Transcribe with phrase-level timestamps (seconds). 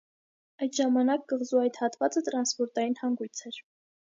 [0.65, 3.63] Այդ ժամանակ կղզու այդ հատվածը տրանսպորտային հանգույց էր։